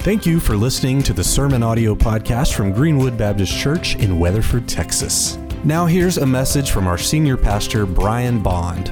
[0.00, 4.68] Thank you for listening to the Sermon Audio Podcast from Greenwood Baptist Church in Weatherford,
[4.68, 5.36] Texas.
[5.64, 8.86] Now, here's a message from our senior pastor, Brian Bond.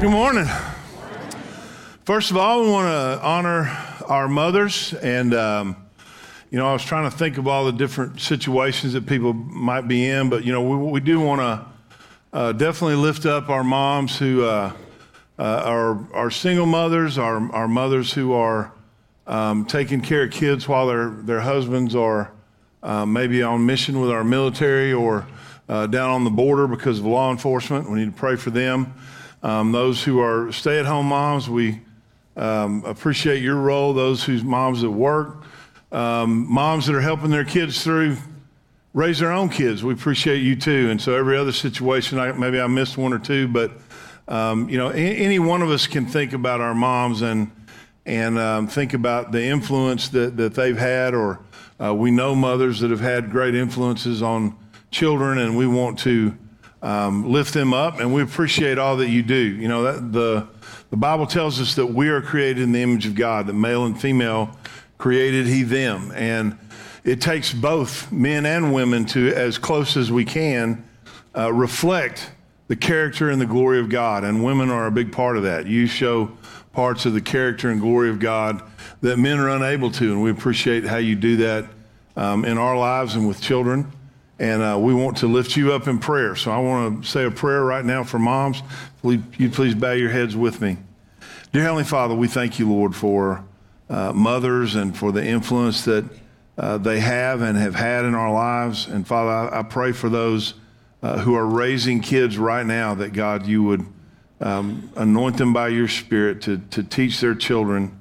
[0.00, 0.46] Good morning.
[2.04, 3.70] First of all, we want to honor
[4.06, 4.92] our mothers.
[4.94, 5.76] And, um,
[6.50, 9.86] you know, I was trying to think of all the different situations that people might
[9.86, 11.64] be in, but, you know, we, we do want to
[12.36, 14.72] uh, definitely lift up our moms who uh,
[15.38, 18.72] uh, are, are single mothers, our, our mothers who are
[19.32, 22.30] um, taking care of kids while their, their husbands are
[22.82, 25.26] uh, maybe on mission with our military or
[25.70, 27.90] uh, down on the border because of law enforcement.
[27.90, 28.92] We need to pray for them.
[29.42, 31.80] Um, those who are stay at home moms, we
[32.36, 33.94] um, appreciate your role.
[33.94, 35.44] Those whose moms that work,
[35.92, 38.18] um, moms that are helping their kids through
[38.92, 40.90] raise their own kids, we appreciate you too.
[40.90, 43.70] And so every other situation, I, maybe I missed one or two, but
[44.28, 47.50] um, you know, any, any one of us can think about our moms and
[48.04, 51.40] and um, think about the influence that, that they've had, or
[51.80, 54.56] uh, we know mothers that have had great influences on
[54.90, 56.36] children, and we want to
[56.82, 59.36] um, lift them up, and we appreciate all that you do.
[59.36, 60.48] You know, that, the,
[60.90, 63.86] the Bible tells us that we are created in the image of God, that male
[63.86, 64.56] and female
[64.98, 66.12] created He them.
[66.14, 66.58] And
[67.04, 70.84] it takes both men and women to, as close as we can,
[71.36, 72.30] uh, reflect
[72.68, 74.24] the character and the glory of God.
[74.24, 75.66] And women are a big part of that.
[75.66, 76.32] You show
[76.72, 78.62] parts of the character and glory of God
[79.00, 80.12] that men are unable to.
[80.12, 81.66] And we appreciate how you do that
[82.16, 83.90] um, in our lives and with children.
[84.38, 86.34] And uh, we want to lift you up in prayer.
[86.34, 88.62] So I want to say a prayer right now for moms.
[89.02, 90.78] You please bow your heads with me?
[91.52, 93.44] Dear Heavenly Father, we thank you, Lord, for
[93.90, 96.04] uh, mothers and for the influence that
[96.56, 98.86] uh, they have and have had in our lives.
[98.86, 100.54] And Father, I, I pray for those
[101.02, 103.84] uh, who are raising kids right now that God, you would
[104.42, 107.98] um, anoint them by your Spirit to, to teach their children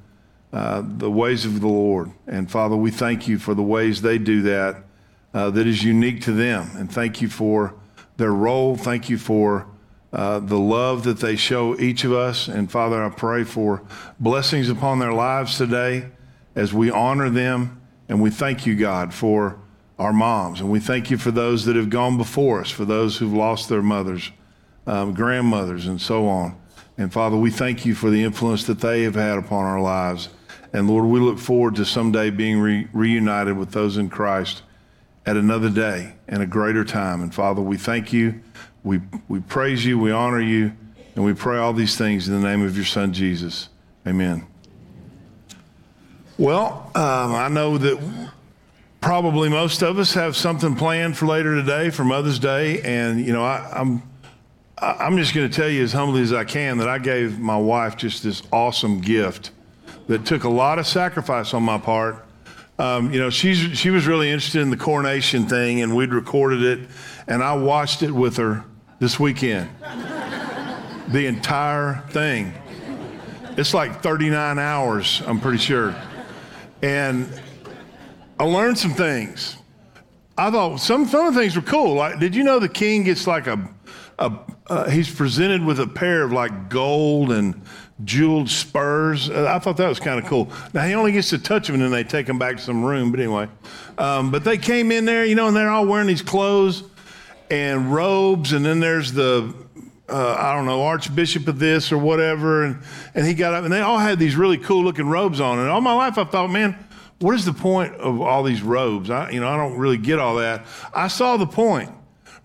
[0.52, 2.11] uh, the ways of the Lord.
[2.28, 4.83] And Father, we thank you for the ways they do that
[5.33, 6.70] uh, that is unique to them.
[6.75, 7.76] And thank you for
[8.17, 8.76] their role.
[8.76, 9.67] Thank you for
[10.11, 12.48] uh, the love that they show each of us.
[12.48, 13.82] And Father, I pray for
[14.20, 16.08] blessings upon their lives today
[16.55, 17.82] as we honor them.
[18.10, 19.58] And we thank you, God, for
[19.98, 20.60] our moms.
[20.60, 23.70] And we thank you for those that have gone before us, for those who've lost
[23.70, 24.32] their mothers,
[24.91, 26.53] um, grandmothers, and so on.
[26.97, 30.27] And Father, we thank you for the influence that they have had upon our lives.
[30.73, 34.63] And Lord, we look forward to someday being re- reunited with those in Christ
[35.25, 37.21] at another day and a greater time.
[37.21, 38.41] And Father, we thank you.
[38.83, 39.97] We, we praise you.
[39.97, 40.73] We honor you.
[41.15, 43.69] And we pray all these things in the name of your Son, Jesus.
[44.05, 44.45] Amen.
[46.37, 48.29] Well, um, I know that
[48.99, 52.81] probably most of us have something planned for later today for Mother's Day.
[52.81, 54.11] And, you know, I, I'm.
[54.81, 57.58] I'm just going to tell you as humbly as I can that I gave my
[57.58, 59.52] wife just this awesome gift
[60.08, 62.25] that took a lot of sacrifice on my part.
[62.80, 66.64] Um, you know, she's, she was really interested in the coronation thing, and we'd recorded
[66.64, 66.89] it,
[67.27, 68.65] and I watched it with her
[68.99, 69.70] this weekend.
[71.09, 72.52] the entire thing.
[73.58, 75.95] It's like 39 hours, I'm pretty sure.
[76.81, 77.30] And
[78.39, 79.58] I learned some things.
[80.37, 81.93] I thought some, some of the things were cool.
[81.93, 83.70] Like, did you know the king gets like a,
[84.17, 84.31] a
[84.71, 87.61] uh, he's presented with a pair of like gold and
[88.05, 89.30] jeweled spurs.
[89.30, 90.49] Uh, I thought that was kind of cool.
[90.73, 92.82] Now he only gets to touch them and then they take him back to some
[92.82, 93.11] room.
[93.11, 93.49] But anyway,
[93.98, 96.86] um, but they came in there, you know, and they're all wearing these clothes
[97.49, 99.54] and robes, and then there's the
[100.08, 102.64] uh, I don't know, Archbishop of this or whatever.
[102.64, 102.82] And,
[103.14, 105.59] and he got up, and they all had these really cool looking robes on.
[105.59, 106.77] And all my life I thought, man,
[107.20, 109.09] what is the point of all these robes?
[109.09, 110.65] I, you know, I don't really get all that.
[110.93, 111.92] I saw the point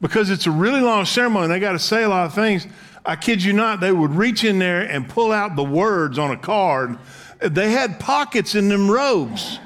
[0.01, 1.49] because it's a really long ceremony.
[1.49, 2.67] They got to say a lot of things.
[3.05, 6.33] I kid you not, they would reach in there and pull out the words on
[6.33, 6.99] a card.
[7.41, 9.59] They had pockets in them robes.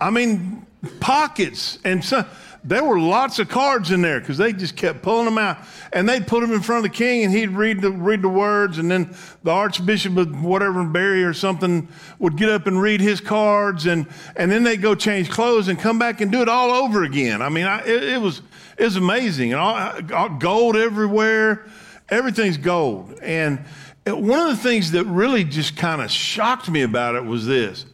[0.00, 0.66] I mean,
[1.00, 1.78] pockets.
[1.84, 2.26] And so,
[2.64, 5.58] there were lots of cards in there because they just kept pulling them out.
[5.92, 8.28] And they'd put them in front of the king and he'd read the, read the
[8.28, 8.78] words.
[8.78, 11.86] And then the archbishop of whatever, and Barry or something,
[12.18, 13.84] would get up and read his cards.
[13.84, 17.04] And, and then they'd go change clothes and come back and do it all over
[17.04, 17.42] again.
[17.42, 18.40] I mean, I, it, it, was,
[18.78, 19.52] it was amazing.
[19.52, 21.66] And all, all gold everywhere.
[22.08, 23.18] Everything's gold.
[23.20, 23.62] And
[24.06, 27.84] one of the things that really just kind of shocked me about it was this.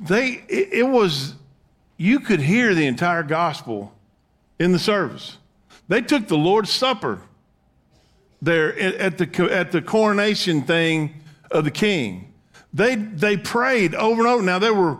[0.00, 1.34] They, it, it was
[1.98, 3.92] you could hear the entire gospel
[4.58, 5.36] in the service.
[5.88, 7.20] They took the Lord's Supper
[8.40, 12.32] there at the, at the coronation thing of the king.
[12.72, 14.42] They, they prayed over and over.
[14.42, 14.98] Now, they were,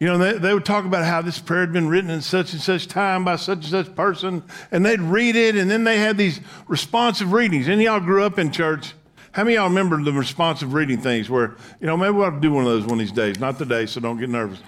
[0.00, 2.52] you know, they, they would talk about how this prayer had been written in such
[2.52, 4.42] and such time by such and such person,
[4.72, 7.68] and they'd read it, and then they had these responsive readings.
[7.68, 8.94] And y'all grew up in church.
[9.30, 12.34] How many of y'all remember the responsive reading things where, you know, maybe we'll have
[12.34, 13.38] to do one of those one of these days.
[13.38, 14.58] Not today, so don't get nervous.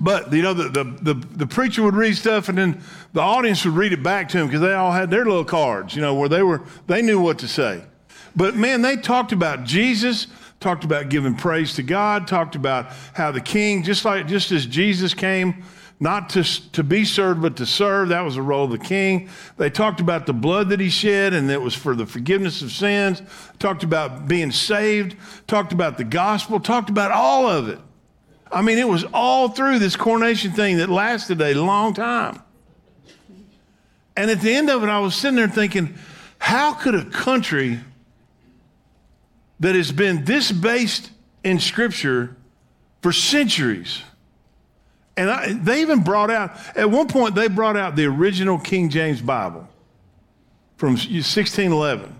[0.00, 3.64] But you know, the, the, the, the, preacher would read stuff and then the audience
[3.64, 6.14] would read it back to him because they all had their little cards, you know,
[6.14, 7.82] where they were they knew what to say.
[8.36, 10.28] But man, they talked about Jesus,
[10.60, 14.66] talked about giving praise to God, talked about how the king, just like just as
[14.66, 15.64] Jesus came
[16.00, 18.10] not to, to be served, but to serve.
[18.10, 19.28] That was the role of the king.
[19.56, 22.70] They talked about the blood that he shed, and it was for the forgiveness of
[22.70, 23.20] sins.
[23.58, 25.16] Talked about being saved,
[25.46, 27.80] talked about the gospel, talked about all of it.
[28.50, 32.42] I mean, it was all through this coronation thing that lasted a long time.
[34.16, 35.94] And at the end of it, I was sitting there thinking,
[36.38, 37.80] how could a country
[39.60, 41.10] that has been this based
[41.44, 42.36] in Scripture
[43.02, 44.02] for centuries,
[45.16, 48.88] and I, they even brought out, at one point, they brought out the original King
[48.88, 49.68] James Bible
[50.76, 52.14] from 1611.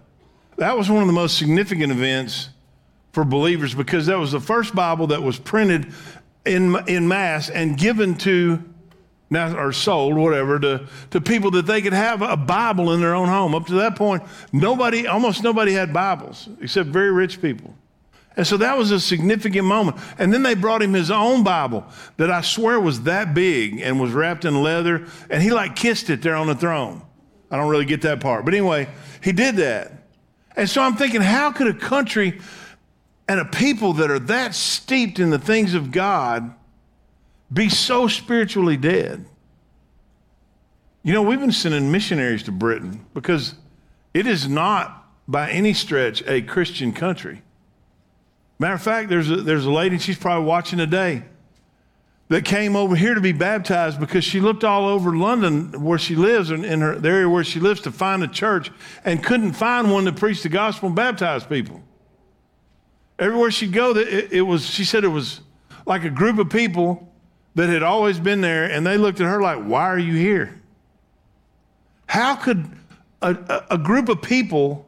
[0.57, 2.49] That was one of the most significant events
[3.13, 5.93] for believers because that was the first Bible that was printed
[6.45, 8.63] in, in mass and given to,
[9.31, 13.15] now, or sold, whatever, to, to people that they could have a Bible in their
[13.15, 13.55] own home.
[13.55, 17.75] Up to that point, nobody, almost nobody had Bibles except very rich people.
[18.39, 19.97] And so that was a significant moment.
[20.17, 21.85] And then they brought him his own Bible
[22.19, 25.07] that I swear was that big and was wrapped in leather.
[25.29, 27.03] And he like kissed it there on the throne.
[27.51, 28.45] I don't really get that part.
[28.45, 28.89] But anyway,
[29.23, 29.93] he did that.
[30.55, 32.41] And so I'm thinking, how could a country
[33.29, 36.55] and a people that are that steeped in the things of God
[37.53, 39.27] be so spiritually dead?
[41.03, 43.55] You know, we've been sending missionaries to Britain because
[44.15, 47.43] it is not by any stretch a Christian country.
[48.59, 51.23] Matter of fact, there's a, there's a lady, she's probably watching today,
[52.29, 56.15] that came over here to be baptized because she looked all over London where she
[56.15, 58.71] lives, in, in her, the area where she lives, to find a church
[59.05, 61.81] and couldn't find one to preach the gospel and baptize people.
[63.19, 65.41] Everywhere she'd go, it, it was, she said it was
[65.87, 67.13] like a group of people
[67.55, 70.61] that had always been there, and they looked at her like, Why are you here?
[72.07, 72.71] How could
[73.21, 74.87] a, a, group of people,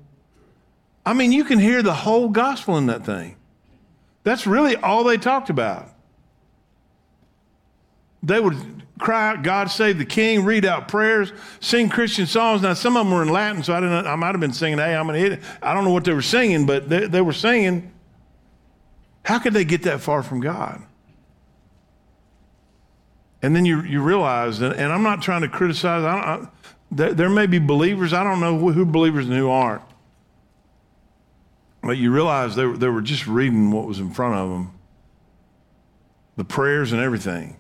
[1.04, 3.36] I mean, you can hear the whole gospel in that thing.
[4.22, 5.88] That's really all they talked about.
[8.22, 8.56] They would
[8.98, 12.62] cry out, God save the king, read out prayers, sing Christian songs.
[12.62, 14.78] Now, some of them were in Latin, so I, didn't, I might have been singing,
[14.78, 15.40] hey, I'm hit it.
[15.62, 17.90] I don't know what they were singing, but they, they were singing.
[19.24, 20.82] How could they get that far from God?
[23.42, 26.48] And then you, you realize, and, and I'm not trying to criticize, I I,
[26.90, 29.82] there, there may be believers, I don't know who, who believers and who aren't.
[31.82, 34.72] But you realize they were, they were just reading what was in front of them
[36.36, 37.54] the prayers and everything.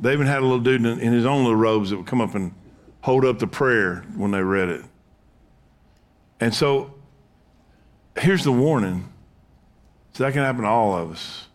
[0.00, 2.22] They even had a little dude in, in his own little robes that would come
[2.22, 2.54] up and
[3.02, 4.82] hold up the prayer when they read it.
[6.40, 6.94] And so
[8.18, 9.12] here's the warning
[10.12, 11.46] so that can happen to all of us.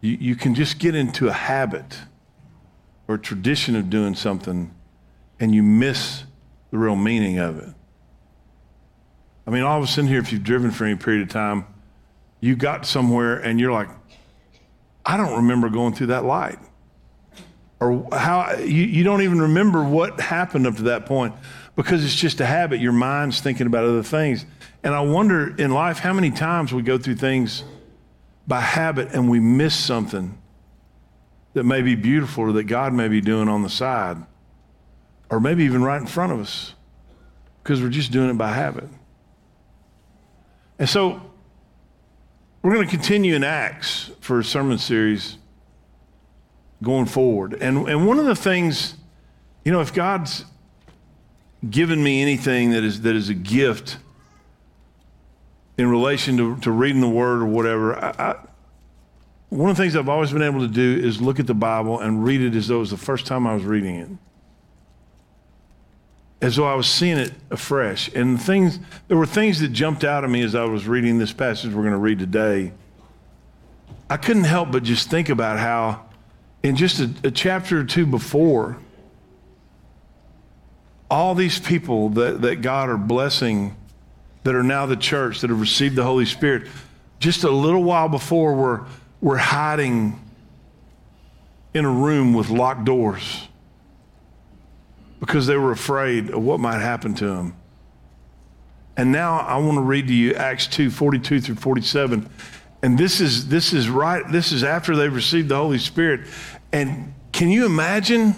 [0.00, 1.98] You, you can just get into a habit
[3.08, 4.74] or a tradition of doing something
[5.40, 6.24] and you miss
[6.70, 7.74] the real meaning of it.
[9.46, 11.66] I mean, all of a sudden here, if you've driven for any period of time,
[12.40, 13.88] you got somewhere and you're like,
[15.04, 16.58] I don't remember going through that light.
[17.80, 21.34] Or how you, you don't even remember what happened up to that point
[21.76, 22.80] because it's just a habit.
[22.80, 24.44] Your mind's thinking about other things.
[24.82, 27.64] And I wonder in life how many times we go through things
[28.46, 30.38] by habit and we miss something
[31.54, 34.16] that may be beautiful or that God may be doing on the side
[35.30, 36.74] or maybe even right in front of us
[37.62, 38.88] because we're just doing it by habit.
[40.78, 41.20] And so
[42.62, 45.36] we're going to continue in Acts for a sermon series
[46.82, 47.54] going forward.
[47.54, 48.94] And, and one of the things,
[49.64, 50.44] you know, if God's
[51.68, 53.98] given me anything that is, that is a gift
[55.78, 58.36] in relation to, to reading the word or whatever, I, I,
[59.48, 62.00] one of the things I've always been able to do is look at the Bible
[62.00, 64.08] and read it as though it was the first time I was reading it
[66.40, 68.08] as though I was seeing it afresh.
[68.14, 71.32] And things, there were things that jumped out at me as I was reading this
[71.32, 72.72] passage we're going to read today.
[74.08, 76.06] I couldn't help but just think about how,
[76.62, 78.78] in just a, a chapter or two before,
[81.10, 83.74] all these people that, that God are blessing
[84.44, 86.68] that are now the church that have received the Holy Spirit,
[87.20, 88.86] just a little while before were,
[89.20, 90.20] were hiding
[91.74, 93.48] in a room with locked doors
[95.20, 97.54] because they were afraid of what might happen to them.
[98.96, 102.28] And now I want to read to you Acts 2 42 through 47.
[102.82, 106.28] And this is, this is right, this is after they've received the Holy Spirit.
[106.72, 108.34] And can you imagine?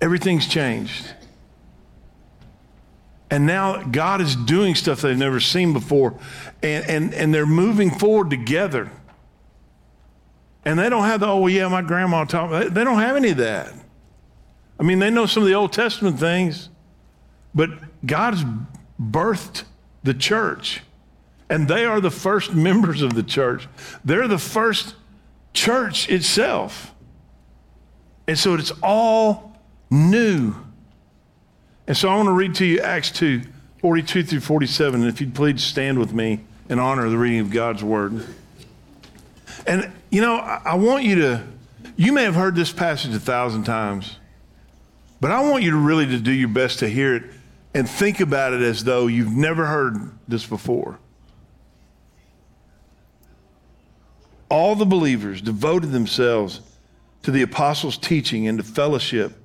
[0.00, 1.12] Everything's changed.
[3.30, 6.18] And now God is doing stuff they've never seen before.
[6.62, 8.90] And, and, and they're moving forward together.
[10.64, 12.68] And they don't have the, oh, well, yeah, my grandma taught me.
[12.68, 13.72] They don't have any of that.
[14.78, 16.70] I mean, they know some of the Old Testament things,
[17.54, 17.70] but
[18.04, 18.44] God's
[19.00, 19.64] birthed
[20.02, 20.82] the church.
[21.48, 23.68] And they are the first members of the church.
[24.04, 24.94] They're the first
[25.52, 26.94] church itself.
[28.26, 29.60] And so it's all
[29.90, 30.54] new.
[31.86, 33.42] And so I want to read to you Acts 2
[33.80, 35.00] 42 through 47.
[35.00, 38.26] And if you'd please stand with me in honor of the reading of God's word.
[39.66, 41.42] And, you know, I, I want you to,
[41.96, 44.16] you may have heard this passage a thousand times,
[45.20, 47.24] but I want you to really to do your best to hear it
[47.74, 49.96] and think about it as though you've never heard
[50.28, 50.98] this before.
[54.48, 56.60] All the believers devoted themselves
[57.22, 59.39] to the apostles' teaching and to fellowship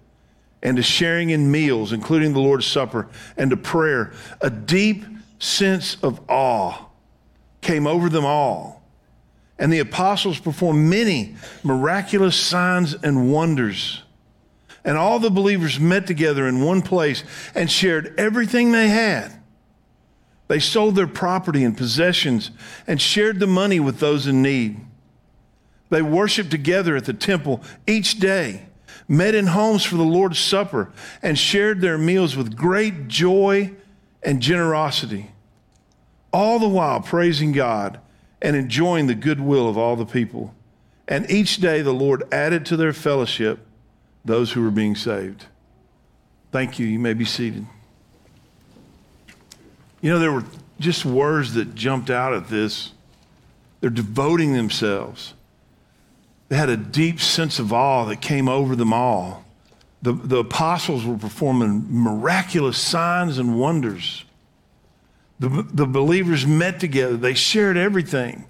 [0.65, 3.07] and to sharing in meals, including the Lord's Supper,
[3.37, 4.13] and to prayer.
[4.41, 5.05] A deep
[5.37, 6.87] sense of awe
[7.61, 8.81] came over them all.
[9.59, 14.01] And the apostles performed many miraculous signs and wonders.
[14.83, 19.39] And all the believers met together in one place and shared everything they had.
[20.47, 22.49] They sold their property and possessions
[22.87, 24.79] and shared the money with those in need.
[25.91, 28.65] They worshiped together at the temple each day,
[29.07, 33.71] met in homes for the Lord's Supper, and shared their meals with great joy
[34.23, 35.31] and generosity,
[36.33, 37.99] all the while praising God
[38.41, 40.53] and enjoying the goodwill of all the people.
[41.07, 43.59] And each day the Lord added to their fellowship
[44.23, 45.45] those who were being saved.
[46.51, 46.87] Thank you.
[46.87, 47.67] You may be seated.
[50.01, 50.45] You know, there were
[50.79, 52.91] just words that jumped out at this.
[53.81, 55.34] They're devoting themselves.
[56.47, 59.43] They had a deep sense of awe that came over them all.
[60.01, 64.25] The, the apostles were performing miraculous signs and wonders.
[65.39, 68.45] The, the believers met together, they shared everything.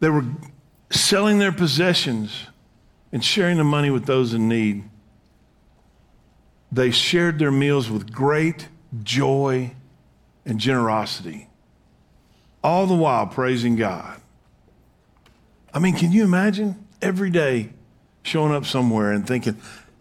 [0.00, 0.24] They were
[0.90, 2.46] selling their possessions
[3.12, 4.84] and sharing the money with those in need.
[6.72, 8.68] They shared their meals with great
[9.02, 9.72] joy
[10.44, 11.48] and generosity,
[12.62, 14.20] all the while praising God.
[15.76, 17.68] I mean, can you imagine every day
[18.22, 19.58] showing up somewhere and thinking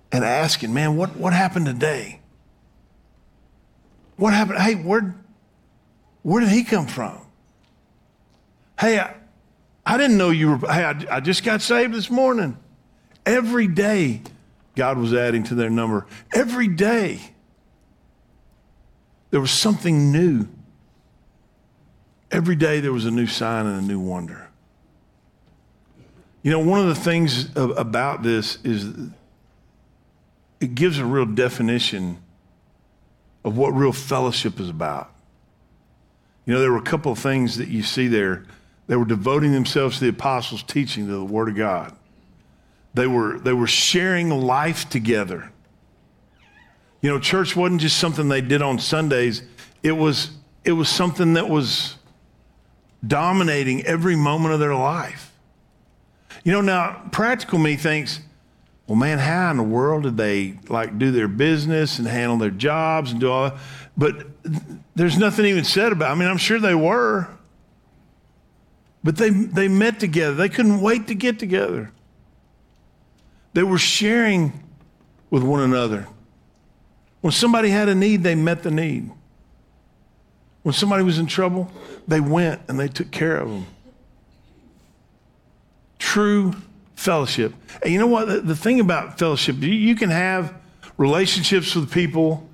[0.10, 2.22] and asking, man, what, what happened today?
[4.16, 4.60] What happened?
[4.60, 5.14] Hey, where,
[6.22, 7.20] where did he come from?
[8.80, 9.16] Hey, I,
[9.86, 12.58] I didn't know you were, hey, I, I just got saved this morning.
[13.26, 14.22] Every day,
[14.78, 16.08] God was adding to their number.
[16.34, 17.20] Every day,
[19.30, 20.48] there was something new.
[22.32, 24.45] Every day, there was a new sign and a new wonder.
[26.46, 28.86] You know, one of the things about this is
[30.62, 32.20] it gives a real definition
[33.44, 35.12] of what real fellowship is about.
[36.46, 38.46] You know, there were a couple of things that you see there.
[38.86, 41.98] They were devoting themselves to the apostles' teaching, to the Word of God.
[42.94, 45.52] They were, they were sharing life together.
[47.02, 49.42] You know, church wasn't just something they did on Sundays,
[49.82, 50.30] it was,
[50.64, 51.96] it was something that was
[53.06, 55.32] dominating every moment of their life.
[56.46, 58.20] You know, now, practical me thinks,
[58.88, 62.52] well, man, how in the world did they like do their business and handle their
[62.52, 63.58] jobs and do all that?
[63.98, 64.28] But
[64.96, 66.10] there's nothing even said about.
[66.10, 66.12] It.
[66.12, 67.28] I mean, I'm sure they were,
[69.04, 70.36] but they they met together.
[70.36, 71.92] They couldn't wait to get together.
[73.54, 74.64] They were sharing
[75.32, 76.08] with one another.
[77.22, 79.10] When somebody had a need, they met the need.
[80.62, 81.72] When somebody was in trouble,
[82.08, 83.66] they went and they took care of them.
[86.06, 86.54] True
[86.94, 87.52] fellowship.
[87.82, 88.28] And you know what?
[88.28, 90.54] The, the thing about fellowship, you, you can have
[90.98, 92.48] relationships with people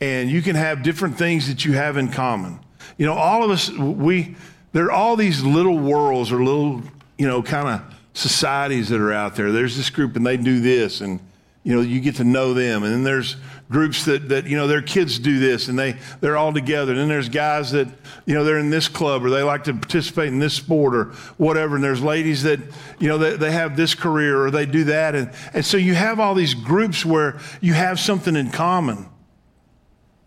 [0.00, 2.58] and you can have different things that you have in common.
[2.98, 4.34] You know, all of us, we,
[4.72, 6.82] there are all these little worlds or little,
[7.16, 9.52] you know, kind of societies that are out there.
[9.52, 11.20] There's this group and they do this and
[11.66, 12.84] you know you get to know them.
[12.84, 13.34] And then there's
[13.68, 16.92] groups that, that you know their kids do this and they they're all together.
[16.92, 17.88] And then there's guys that
[18.24, 21.04] you know they're in this club or they like to participate in this sport or
[21.38, 21.74] whatever.
[21.74, 22.60] And there's ladies that
[23.00, 25.16] you know they, they have this career or they do that.
[25.16, 29.08] And, and so you have all these groups where you have something in common.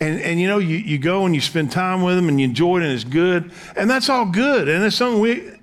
[0.02, 2.50] And, and you know you, you go and you spend time with them and you
[2.50, 3.54] enjoy it and it's good.
[3.78, 4.68] And that's all good.
[4.68, 5.54] And it's something we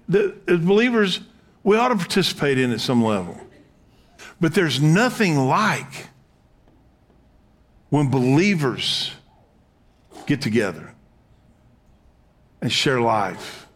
[0.48, 1.20] as believers
[1.64, 3.38] we ought to participate in at some level.
[4.40, 6.08] But there's nothing like
[7.88, 9.12] when believers
[10.26, 10.94] get together
[12.60, 13.66] and share life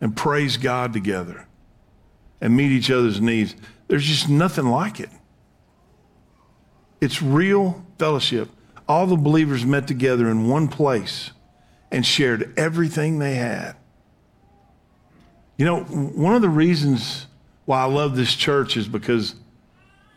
[0.00, 1.46] and praise God together
[2.40, 3.54] and meet each other's needs.
[3.86, 5.10] There's just nothing like it.
[7.00, 8.48] It's real fellowship.
[8.88, 11.30] all the believers met together in one place
[11.92, 13.76] and shared everything they had.
[15.56, 17.26] You know, one of the reasons
[17.64, 19.36] why I love this church is because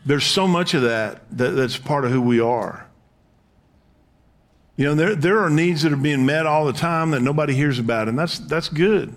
[0.06, 2.88] there's so much of that, that that's part of who we are.
[4.78, 7.54] You know, there, there are needs that are being met all the time that nobody
[7.54, 9.16] hears about, and that's, that's good.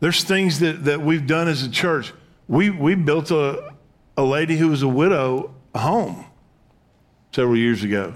[0.00, 2.12] There's things that, that we've done as a church.
[2.48, 3.74] We, we built a,
[4.16, 6.24] a lady who was a widow a home
[7.32, 8.14] several years ago.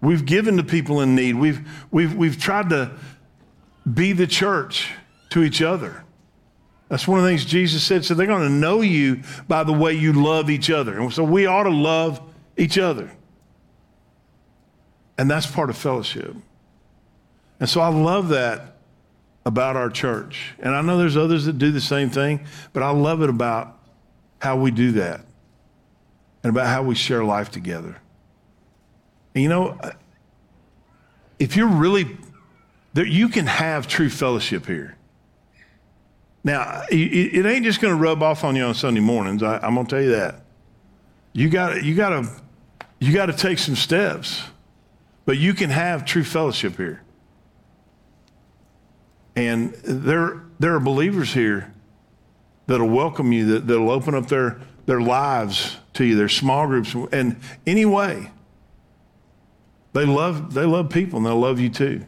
[0.00, 1.34] We've given to people in need.
[1.34, 2.92] We've, we've, we've tried to
[3.92, 4.92] be the church
[5.30, 6.03] to each other.
[6.94, 8.04] That's one of the things Jesus said.
[8.04, 10.96] So they're going to know you by the way you love each other.
[11.00, 12.20] And so we ought to love
[12.56, 13.10] each other.
[15.18, 16.36] And that's part of fellowship.
[17.58, 18.76] And so I love that
[19.44, 20.54] about our church.
[20.60, 23.76] And I know there's others that do the same thing, but I love it about
[24.38, 25.26] how we do that
[26.44, 27.96] and about how we share life together.
[29.34, 29.80] And you know,
[31.40, 32.16] if you're really
[32.92, 34.96] there, you can have true fellowship here.
[36.44, 39.42] Now, it, ain't just going to rub off on you on Sunday mornings.
[39.42, 40.42] I, I'm going to tell you that.
[41.32, 42.30] You got you got to
[43.00, 44.42] you got to take some steps,
[45.24, 47.02] but you can have true fellowship here.
[49.34, 51.72] And there there are believers here
[52.66, 56.94] that'll welcome you, that, that'll open up their their lives to you, their small groups,
[57.10, 58.30] and anyway,
[59.92, 62.04] they love they love people and they'll love you too.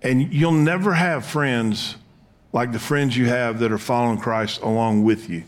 [0.00, 1.96] And you'll never have friends
[2.52, 5.44] like the friends you have that are following Christ along with you.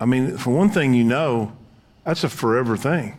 [0.00, 1.52] I mean, for one thing, you know,
[2.04, 3.16] that's a forever thing.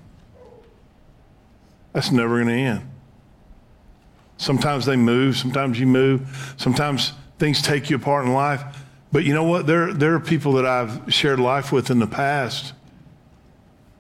[1.94, 2.90] That's never going to end.
[4.38, 8.62] Sometimes they move, sometimes you move, sometimes things take you apart in life.
[9.12, 9.66] But you know what?
[9.66, 12.74] There, there are people that I've shared life with in the past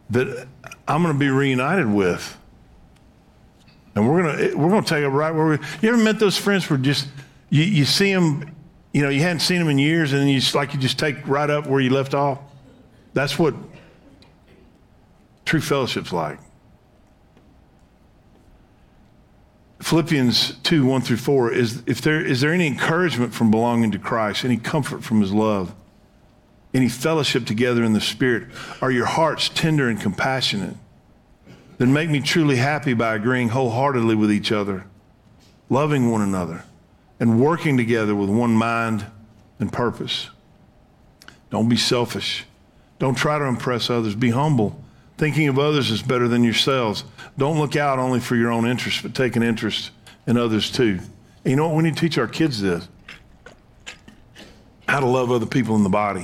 [0.09, 0.47] that
[0.87, 2.37] I'm going to be reunited with.
[3.95, 6.19] And we're going to, eh, we're to take it right where we, you ever met
[6.19, 7.07] those friends where just,
[7.49, 8.53] you, you see them,
[8.93, 11.27] you know, you hadn't seen them in years and you just, like you just take
[11.27, 12.39] right up where you left off?
[13.13, 13.55] That's what
[15.45, 16.39] true fellowship's like.
[19.81, 23.99] Philippians 2, 1 through 4 is if there is there any encouragement from belonging to
[23.99, 25.75] Christ, any comfort from his love,
[26.73, 28.47] any fellowship together in the Spirit?
[28.81, 30.75] Are your hearts tender and compassionate?
[31.77, 34.85] Then make me truly happy by agreeing wholeheartedly with each other,
[35.69, 36.63] loving one another,
[37.19, 39.05] and working together with one mind
[39.59, 40.29] and purpose.
[41.49, 42.45] Don't be selfish.
[42.99, 44.15] Don't try to impress others.
[44.15, 44.81] Be humble.
[45.17, 47.03] Thinking of others is better than yourselves.
[47.37, 49.91] Don't look out only for your own interest, but take an interest
[50.27, 50.99] in others too.
[51.43, 51.75] And you know what?
[51.75, 52.87] We need to teach our kids this
[54.87, 56.23] how to love other people in the body.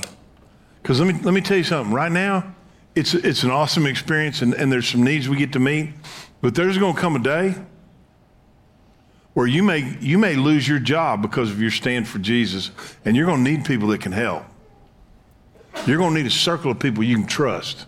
[0.82, 1.92] Because let me, let me tell you something.
[1.92, 2.54] Right now,
[2.94, 5.90] it's, it's an awesome experience, and, and there's some needs we get to meet.
[6.40, 7.54] But there's going to come a day
[9.34, 12.70] where you may, you may lose your job because of your stand for Jesus,
[13.04, 14.44] and you're going to need people that can help.
[15.86, 17.86] You're going to need a circle of people you can trust.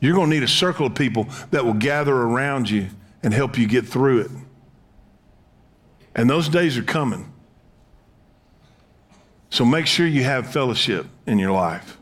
[0.00, 2.88] You're going to need a circle of people that will gather around you
[3.22, 4.30] and help you get through it.
[6.14, 7.32] And those days are coming.
[9.48, 11.96] So make sure you have fellowship in your life.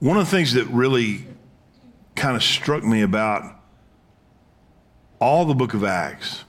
[0.00, 1.26] One of the things that really
[2.14, 3.44] kind of struck me about
[5.20, 6.44] all the book of Acts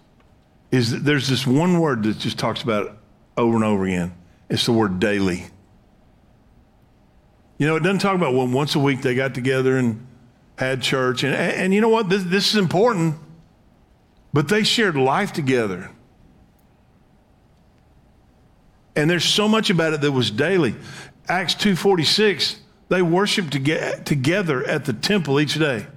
[0.72, 2.92] is that there's this one word that just talks about it
[3.38, 4.14] over and over again.
[4.50, 5.46] It's the word daily.
[7.58, 10.06] You know, it doesn't talk about when once a week they got together and
[10.58, 11.24] had church.
[11.24, 12.10] And, and you know what?
[12.10, 13.16] This, this is important.
[14.32, 15.90] But they shared life together.
[18.96, 20.76] And there's so much about it that was daily.
[21.28, 22.58] Acts 2.46,
[22.89, 25.88] they worshiped to together at the temple each day.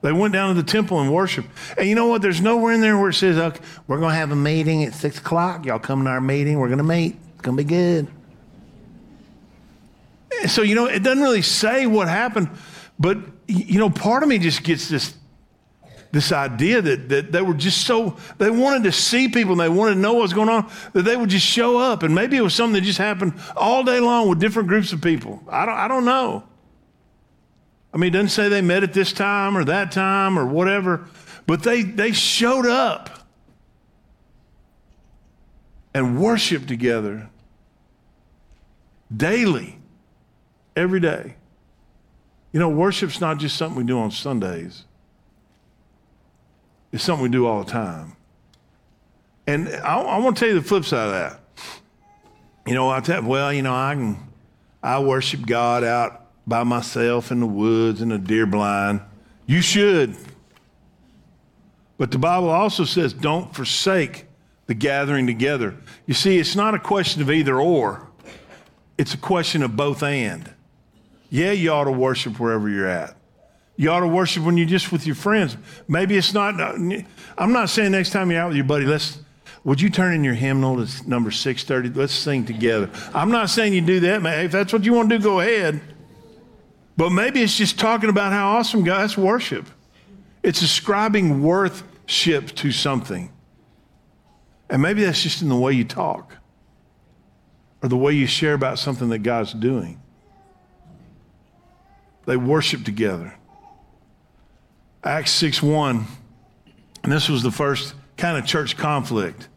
[0.00, 1.48] They went down to the temple and worshiped.
[1.76, 2.22] And you know what?
[2.22, 4.94] There's nowhere in there where it says, okay, we're going to have a meeting at
[4.94, 5.66] 6 o'clock.
[5.66, 6.58] Y'all come to our meeting.
[6.58, 7.16] We're going to meet.
[7.32, 8.06] It's going to be good.
[10.46, 12.48] So, you know, it doesn't really say what happened,
[12.98, 15.16] but, you know, part of me just gets this,
[16.10, 19.68] this idea that, that they were just so, they wanted to see people and they
[19.68, 22.02] wanted to know what's going on, that they would just show up.
[22.02, 25.02] And maybe it was something that just happened all day long with different groups of
[25.02, 25.42] people.
[25.48, 26.44] I don't, I don't know.
[27.92, 31.08] I mean, it doesn't say they met at this time or that time or whatever,
[31.46, 33.10] but they, they showed up
[35.94, 37.28] and worshiped together
[39.14, 39.78] daily
[40.76, 41.34] every day.
[42.52, 44.84] You know, worship's not just something we do on Sundays.
[46.92, 48.16] It's something we do all the time.
[49.46, 51.40] And I, I want to tell you the flip side of that.
[52.66, 54.18] You know, I tell, well, you know, I can,
[54.82, 59.00] I worship God out by myself in the woods in a deer blind.
[59.46, 60.16] You should.
[61.96, 64.26] But the Bible also says don't forsake
[64.66, 65.74] the gathering together.
[66.06, 68.06] You see, it's not a question of either or,
[68.98, 70.52] it's a question of both and.
[71.30, 73.16] Yeah, you ought to worship wherever you're at.
[73.78, 75.56] You ought to worship when you're just with your friends.
[75.86, 76.72] Maybe it's not, uh,
[77.38, 79.20] I'm not saying next time you're out with your buddy, let's,
[79.62, 81.96] would you turn in your hymnal to number 630?
[81.96, 82.90] Let's sing together.
[83.14, 84.44] I'm not saying you do that, man.
[84.44, 85.80] If that's what you want to do, go ahead.
[86.96, 89.64] But maybe it's just talking about how awesome God, that's worship.
[90.42, 93.30] It's ascribing worthship to something.
[94.68, 96.34] And maybe that's just in the way you talk
[97.80, 100.02] or the way you share about something that God's doing.
[102.26, 103.38] They worship together.
[105.04, 106.06] Acts 6 1,
[107.04, 109.48] and this was the first kind of church conflict.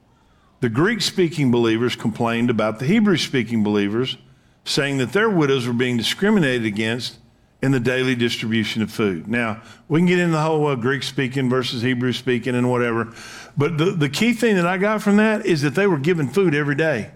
[0.60, 4.18] The Greek speaking believers complained about the Hebrew speaking believers,
[4.64, 7.18] saying that their widows were being discriminated against
[7.64, 9.28] in the daily distribution of food.
[9.28, 13.12] Now, we can get into the whole uh, Greek speaking versus Hebrew speaking and whatever,
[13.58, 16.28] but the, the key thing that I got from that is that they were giving
[16.30, 17.12] food every day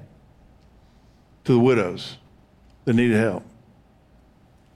[1.43, 2.17] to the widows
[2.85, 3.43] that needed help.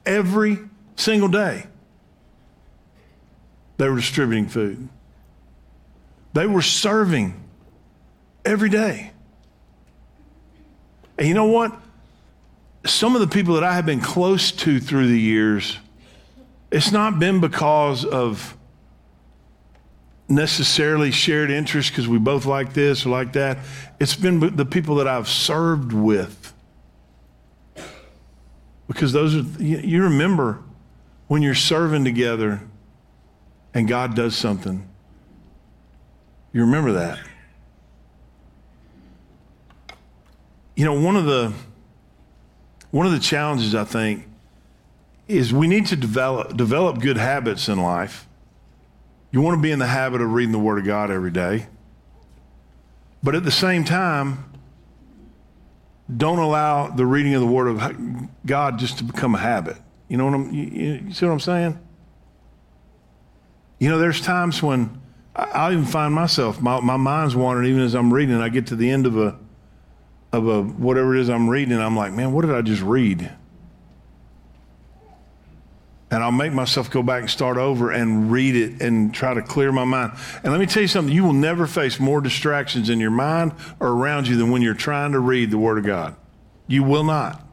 [0.06, 0.60] Every
[0.96, 1.66] single day,
[3.80, 4.88] they were distributing food.
[6.34, 7.34] They were serving
[8.46, 9.12] every day.
[11.18, 11.74] And you know what?
[12.86, 15.78] some of the people that I have been close to through the years,
[16.72, 18.56] it's not been because of
[20.28, 23.58] necessarily shared interest because we both like this or like that.
[24.00, 26.54] It's been the people that I've served with.
[28.88, 30.64] Because those are, you remember
[31.28, 32.62] when you're serving together
[33.74, 34.88] and God does something.
[36.52, 37.20] You remember that.
[40.76, 41.54] You know, one of the,
[42.92, 44.26] one of the challenges, I think,
[45.28, 48.28] is we need to develop, develop good habits in life.
[49.32, 51.68] You want to be in the habit of reading the Word of God every day.
[53.22, 54.46] But at the same time,
[56.16, 59.78] don't allow the reading of the Word of God just to become a habit.
[60.08, 61.80] You know what I'm, you, you see what I'm saying?
[63.80, 65.02] You know, there's times when
[65.36, 68.36] I, will even find myself, my, my mind's wandering even as I'm reading.
[68.36, 69.38] And I get to the end of a,
[70.34, 72.82] of a whatever it is I'm reading, and I'm like, man, what did I just
[72.82, 73.32] read?
[76.12, 79.44] And I'll make myself go back and start over and read it and try to
[79.44, 80.14] clear my mind.
[80.44, 83.54] And let me tell you something you will never face more distractions in your mind
[83.80, 86.16] or around you than when you're trying to read the Word of God.
[86.68, 87.46] You will not.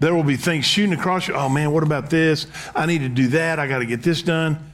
[0.00, 1.34] There will be things shooting across you.
[1.34, 2.46] Oh man, what about this?
[2.74, 3.58] I need to do that.
[3.58, 4.64] I got to get this done.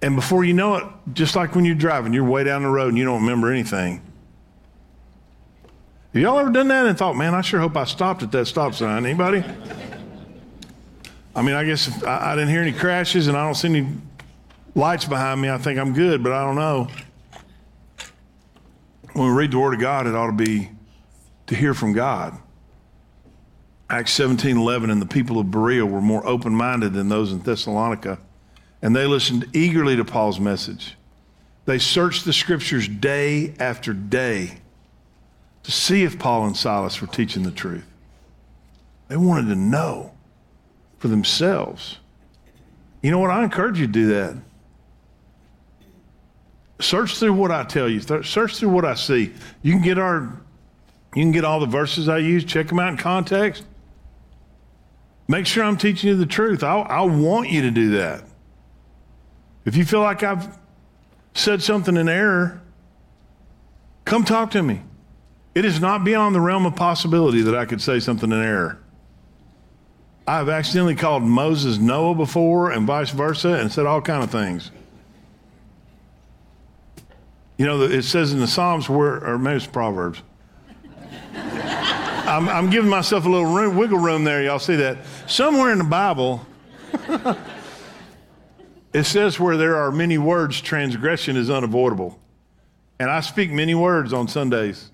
[0.00, 2.88] And before you know it, just like when you're driving, you're way down the road
[2.88, 4.02] and you don't remember anything.
[6.12, 8.46] Have y'all ever done that and thought, man, I sure hope I stopped at that
[8.46, 9.04] stop sign?
[9.04, 9.42] Anybody?
[11.34, 13.88] I mean, I guess I, I didn't hear any crashes and I don't see any
[14.74, 15.50] lights behind me.
[15.50, 16.88] I think I'm good, but I don't know.
[19.14, 20.70] When we read the Word of God, it ought to be
[21.46, 22.38] to hear from God.
[23.94, 27.38] Acts 17 11, and the people of Berea were more open minded than those in
[27.38, 28.18] Thessalonica,
[28.82, 30.96] and they listened eagerly to Paul's message.
[31.64, 34.58] They searched the scriptures day after day
[35.62, 37.86] to see if Paul and Silas were teaching the truth.
[39.06, 40.12] They wanted to know
[40.98, 41.98] for themselves.
[43.00, 43.30] You know what?
[43.30, 44.36] I encourage you to do that.
[46.80, 48.00] Search through what I tell you.
[48.00, 49.32] Search through what I see.
[49.62, 50.40] You can get our,
[51.14, 52.44] you can get all the verses I use.
[52.44, 53.62] Check them out in context.
[55.26, 56.62] Make sure I'm teaching you the truth.
[56.62, 58.24] I, I want you to do that.
[59.64, 60.58] If you feel like I've
[61.32, 62.60] said something in error,
[64.04, 64.82] come talk to me.
[65.54, 68.78] It is not beyond the realm of possibility that I could say something in error.
[70.26, 74.70] I've accidentally called Moses Noah before and vice versa and said all kind of things.
[77.56, 80.22] You know, it says in the Psalms where, or maybe it's Proverbs.
[82.26, 84.42] I'm, I'm, giving myself a little room, wiggle room there.
[84.42, 84.98] Y'all see that?
[85.26, 86.46] Somewhere in the Bible,
[88.94, 92.18] it says where there are many words, transgression is unavoidable.
[92.98, 94.90] And I speak many words on Sundays.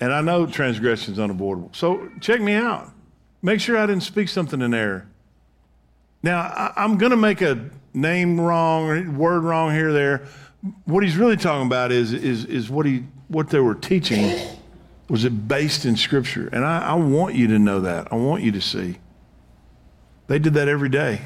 [0.00, 1.70] And I know transgression is unavoidable.
[1.72, 2.92] So check me out.
[3.40, 5.06] Make sure I didn't speak something in error.
[6.22, 10.26] Now, I, am going to make a name wrong or word wrong here or there.
[10.84, 14.36] What he's really talking about is, is, is what, he, what they were teaching.
[15.08, 16.48] Was it based in Scripture?
[16.52, 18.12] And I, I want you to know that.
[18.12, 18.98] I want you to see.
[20.26, 21.22] They did that every day,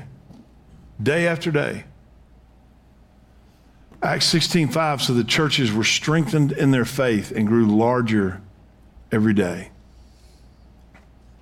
[1.03, 1.85] day after day.
[4.03, 8.41] Acts 16:5 so the churches were strengthened in their faith and grew larger
[9.11, 9.71] every day.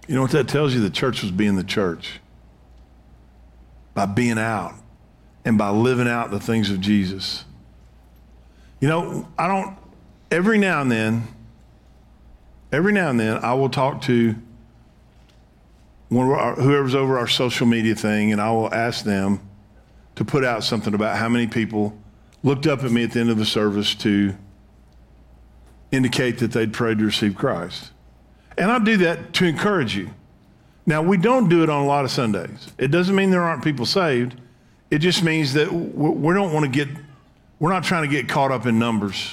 [0.06, 0.80] You know what that tells you?
[0.80, 2.20] The church was being the church
[3.94, 4.74] by being out
[5.44, 7.44] and by living out the things of Jesus.
[8.80, 9.76] You know, I don't,
[10.30, 11.28] every now and then,
[12.72, 14.34] every now and then, I will talk to
[16.12, 19.40] our, whoever's over our social media thing, and I will ask them
[20.16, 21.96] to put out something about how many people
[22.42, 24.34] looked up at me at the end of the service to
[25.92, 27.90] indicate that they'd prayed to receive Christ.
[28.56, 30.10] And I do that to encourage you.
[30.86, 32.68] Now, we don't do it on a lot of Sundays.
[32.78, 34.34] It doesn't mean there aren't people saved.
[34.90, 36.88] It just means that we don't want to get,
[37.58, 39.32] we're not trying to get caught up in numbers.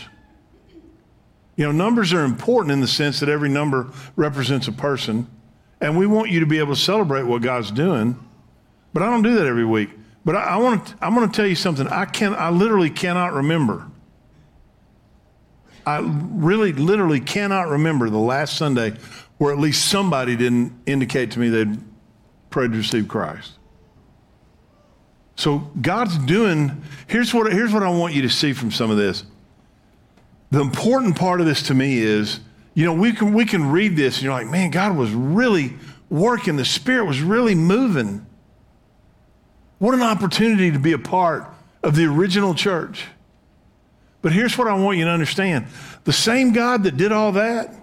[1.58, 5.28] You know, numbers are important in the sense that every number represents a person.
[5.82, 8.17] And we want you to be able to celebrate what God's doing.
[8.93, 9.89] But I don't do that every week.
[10.24, 11.88] But I, I want to, I'm going to tell you something.
[11.88, 13.86] I can I literally cannot remember.
[15.86, 18.93] I really, literally cannot remember the last Sunday
[19.38, 21.78] where at least somebody didn't indicate to me they'd
[22.50, 23.54] prayed to receive Christ.
[25.38, 28.98] So God's doing, here's what, here's what I want you to see from some of
[28.98, 29.24] this.
[30.52, 32.40] The important part of this to me is,
[32.74, 35.74] you know, we can, we can read this and you're like, man, God was really
[36.10, 36.56] working.
[36.56, 38.26] The Spirit was really moving.
[39.80, 41.48] What an opportunity to be a part
[41.84, 43.06] of the original church.
[44.22, 45.68] But here's what I want you to understand
[46.04, 47.74] the same God that did all that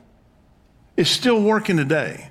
[0.96, 2.30] is still working today.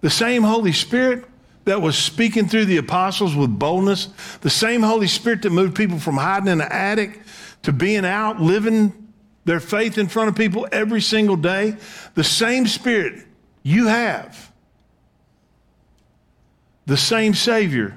[0.00, 1.24] The same Holy Spirit
[1.64, 4.06] that was speaking through the apostles with boldness,
[4.40, 7.20] the same Holy Spirit that moved people from hiding in the attic
[7.68, 9.12] to being out, living
[9.44, 11.76] their faith in front of people every single day,
[12.14, 13.26] the same Spirit
[13.62, 14.50] you have,
[16.86, 17.94] the same Savior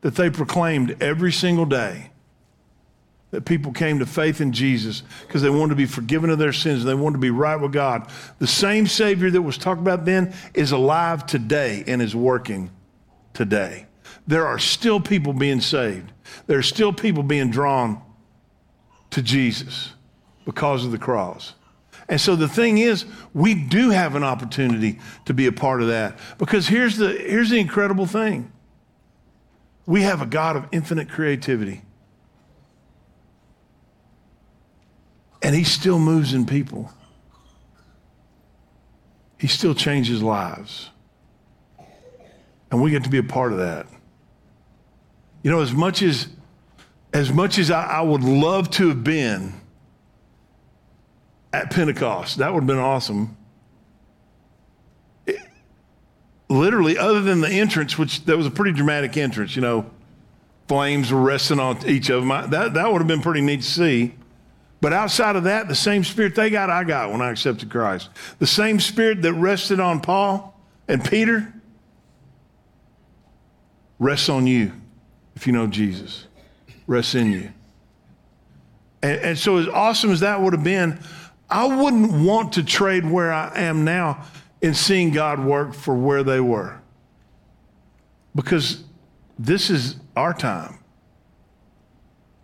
[0.00, 2.10] that they proclaimed every single day
[3.32, 6.54] that people came to faith in Jesus because they wanted to be forgiven of their
[6.54, 8.10] sins and they wanted to be right with God.
[8.38, 12.70] The same Savior that was talked about then is alive today and is working
[13.34, 13.88] today.
[14.26, 16.12] There are still people being saved.
[16.46, 18.00] There are still people being drawn
[19.16, 19.94] to Jesus
[20.44, 21.54] because of the cross.
[22.06, 25.88] And so the thing is, we do have an opportunity to be a part of
[25.88, 26.18] that.
[26.36, 28.52] Because here's the, here's the incredible thing
[29.86, 31.80] we have a God of infinite creativity.
[35.42, 36.92] And he still moves in people.
[39.38, 40.90] He still changes lives.
[42.70, 43.86] And we get to be a part of that.
[45.42, 46.28] You know, as much as
[47.16, 49.54] as much as I, I would love to have been
[51.50, 53.38] at Pentecost, that would have been awesome.
[55.24, 55.38] It,
[56.50, 59.90] literally, other than the entrance, which that was a pretty dramatic entrance, you know,
[60.68, 62.30] flames were resting on each of them.
[62.30, 64.14] I, that, that would have been pretty neat to see.
[64.82, 68.10] But outside of that, the same spirit they got, I got when I accepted Christ.
[68.40, 71.50] The same spirit that rested on Paul and Peter
[73.98, 74.72] rests on you
[75.34, 76.25] if you know Jesus,
[76.86, 77.52] rests in you.
[79.02, 80.98] And, and so, as awesome as that would have been,
[81.48, 84.24] I wouldn't want to trade where I am now
[84.60, 86.80] in seeing God work for where they were.
[88.34, 88.84] Because
[89.38, 90.78] this is our time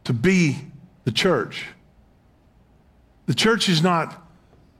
[0.05, 0.59] to be
[1.05, 1.67] the church.
[3.27, 4.23] The church is not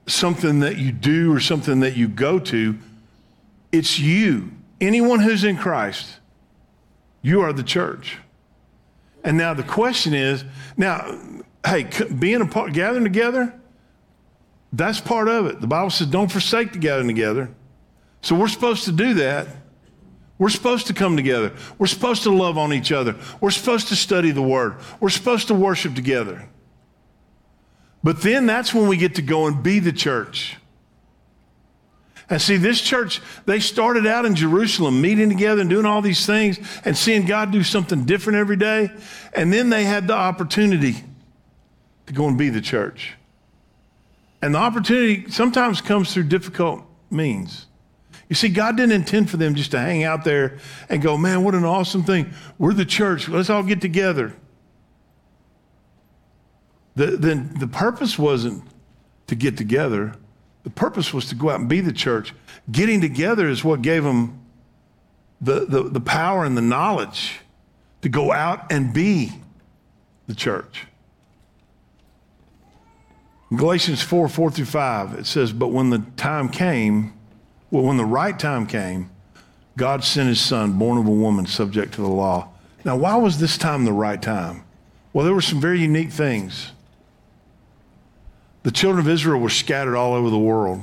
[0.07, 2.77] something that you do or something that you go to.
[3.71, 4.51] It's you.
[4.81, 6.19] Anyone who's in Christ,
[7.21, 8.17] you are the church.
[9.23, 10.43] And now the question is
[10.75, 11.17] now,
[11.65, 11.87] hey,
[12.19, 13.53] being a part, gathering together,
[14.73, 15.61] that's part of it.
[15.61, 17.49] The Bible says don't forsake the gathering together.
[18.21, 19.47] So we're supposed to do that.
[20.39, 21.53] We're supposed to come together.
[21.77, 23.15] We're supposed to love on each other.
[23.39, 24.77] We're supposed to study the word.
[24.99, 26.49] We're supposed to worship together.
[28.03, 30.57] But then that's when we get to go and be the church.
[32.29, 36.25] And see, this church, they started out in Jerusalem, meeting together and doing all these
[36.25, 38.89] things and seeing God do something different every day.
[39.33, 40.95] And then they had the opportunity
[42.07, 43.13] to go and be the church.
[44.41, 47.67] And the opportunity sometimes comes through difficult means.
[48.29, 50.57] You see, God didn't intend for them just to hang out there
[50.89, 52.33] and go, man, what an awesome thing.
[52.57, 53.29] We're the church.
[53.29, 54.33] Let's all get together.
[56.95, 58.63] The, then the purpose wasn't
[59.27, 60.15] to get together.
[60.63, 62.33] The purpose was to go out and be the church.
[62.71, 64.39] Getting together is what gave them
[65.41, 67.39] the, the, the power and the knowledge
[68.01, 69.31] to go out and be
[70.27, 70.87] the church.
[73.51, 77.13] In Galatians 4 4 through 5, it says, But when the time came,
[77.69, 79.09] well, when the right time came,
[79.75, 82.49] God sent his son, born of a woman, subject to the law.
[82.85, 84.63] Now, why was this time the right time?
[85.11, 86.71] Well, there were some very unique things.
[88.63, 90.81] The children of Israel were scattered all over the world.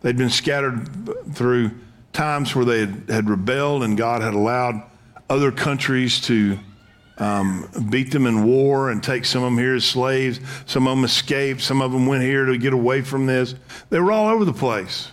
[0.00, 1.72] They'd been scattered through
[2.12, 4.82] times where they had, had rebelled and God had allowed
[5.28, 6.58] other countries to
[7.18, 10.38] um, beat them in war and take some of them here as slaves.
[10.66, 11.60] Some of them escaped.
[11.60, 13.56] Some of them went here to get away from this.
[13.90, 15.10] They were all over the place.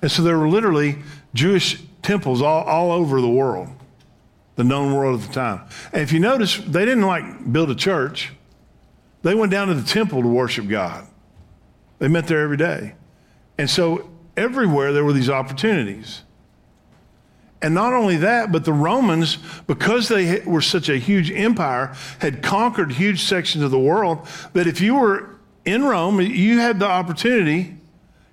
[0.00, 0.98] And so there were literally
[1.34, 3.68] Jewish temples all, all over the world,
[4.54, 5.62] the known world at the time.
[5.92, 8.32] And if you notice, they didn't like build a church,
[9.22, 11.07] they went down to the temple to worship God.
[11.98, 12.94] They met there every day.
[13.56, 16.22] And so everywhere there were these opportunities.
[17.60, 22.40] And not only that, but the Romans, because they were such a huge empire, had
[22.42, 26.86] conquered huge sections of the world that if you were in Rome, you had the
[26.86, 27.76] opportunity,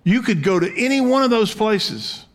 [0.04, 2.26] you could go to any one of those places.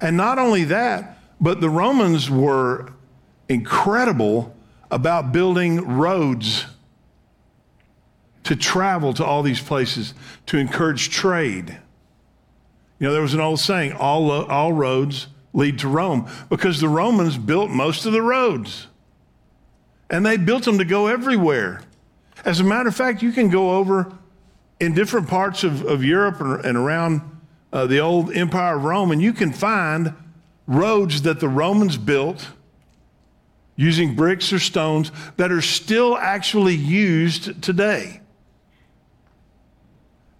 [0.00, 2.92] And not only that, but the Romans were
[3.48, 4.54] incredible
[4.90, 6.66] about building roads
[8.44, 10.14] to travel to all these places
[10.46, 11.78] to encourage trade.
[12.98, 16.88] You know, there was an old saying all, all roads lead to Rome because the
[16.88, 18.86] Romans built most of the roads.
[20.08, 21.82] And they built them to go everywhere.
[22.44, 24.12] As a matter of fact, you can go over
[24.80, 27.20] in different parts of, of Europe and, around
[27.72, 30.14] uh, the old Empire of Rome, and you can find
[30.66, 32.48] roads that the Romans built
[33.76, 38.20] using bricks or stones that are still actually used today.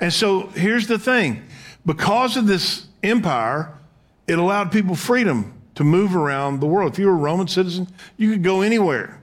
[0.01, 1.45] And so here's the thing
[1.87, 3.73] because of this empire,
[4.27, 6.93] it allowed people freedom to move around the world.
[6.93, 7.87] If you were a Roman citizen,
[8.17, 9.21] you could go anywhere.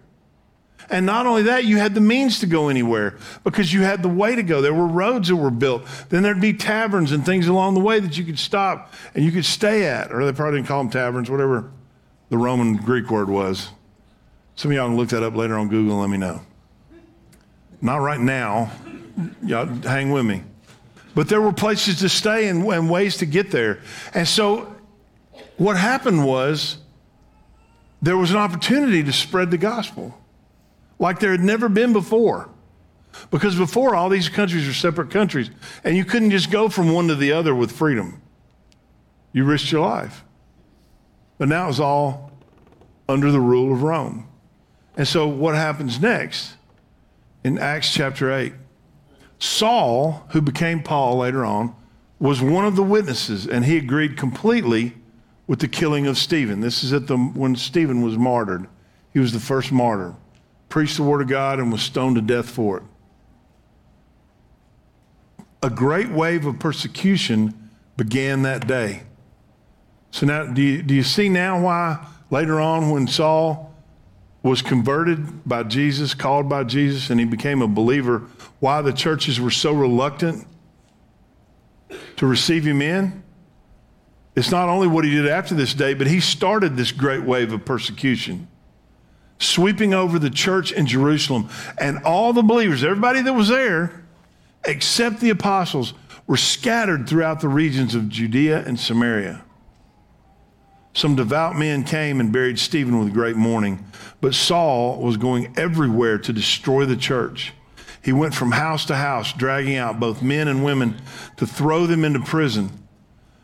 [0.90, 4.10] And not only that, you had the means to go anywhere because you had the
[4.10, 4.62] way to go.
[4.62, 5.84] There were roads that were built.
[6.10, 9.32] Then there'd be taverns and things along the way that you could stop and you
[9.32, 10.13] could stay at.
[10.13, 11.70] Or they probably didn't call them taverns, whatever
[12.30, 13.70] the Roman Greek word was.
[14.56, 16.42] Some of y'all can look that up later on Google and let me know.
[17.82, 18.72] Not right now.
[19.44, 20.44] Y'all hang with me.
[21.17, 23.80] But there were places to stay and, and ways to get there.
[24.13, 24.75] And so
[25.58, 26.77] what happened was
[28.03, 30.15] there was an opportunity to spread the gospel
[30.99, 32.51] like there had never been before.
[33.32, 35.49] Because before, all these countries were separate countries,
[35.84, 38.21] and you couldn't just go from one to the other with freedom.
[39.34, 40.23] You risked your life.
[41.39, 42.32] But now it's all
[43.10, 44.27] under the rule of Rome.
[44.95, 46.58] And so, what happens next
[47.43, 48.53] in Acts chapter 8?
[49.39, 51.76] Saul, who became Paul later on,
[52.19, 54.95] was one of the witnesses, and he agreed completely
[55.45, 56.62] with the killing of Stephen.
[56.62, 58.67] This is at the when Stephen was martyred.
[59.13, 60.15] He was the first martyr.
[60.69, 62.84] Preached the word of God and was stoned to death for it.
[65.63, 69.04] A great wave of persecution began that day.
[70.12, 73.73] So now, do you, do you see now why later on when Saul
[74.43, 78.28] was converted by Jesus, called by Jesus, and he became a believer,
[78.60, 80.48] why the churches were so reluctant
[82.17, 83.24] to receive him in.
[84.36, 87.54] It's not only what he did after this day, but he started this great wave
[87.54, 88.48] of persecution,
[89.39, 91.50] sweeping over the church in Jerusalem.
[91.80, 94.06] And all the believers, everybody that was there,
[94.65, 95.93] except the apostles,
[96.28, 99.43] were scattered throughout the regions of Judea and Samaria.
[100.93, 103.86] Some devout men came and buried Stephen with great mourning,
[104.20, 107.54] but Saul was going everywhere to destroy the church.
[108.08, 110.96] He went from house to house, dragging out both men and women
[111.36, 112.72] to throw them into prison.